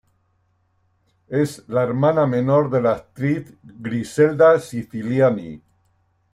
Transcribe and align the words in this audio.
Es 1.29 1.63
la 1.69 1.83
hermana 1.83 2.25
menor 2.25 2.71
de 2.71 2.81
la 2.81 2.93
actriz 2.93 3.53
Griselda 3.61 4.59
Siciliani. 4.59 5.61